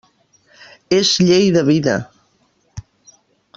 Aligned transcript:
És 0.99 1.11
llei 1.27 1.53
de 1.59 1.63
vida. 1.69 1.95